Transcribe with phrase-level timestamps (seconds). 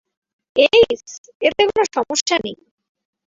[0.55, 1.03] এইস,
[1.41, 2.57] এতে কোনো সমস্যা নেই।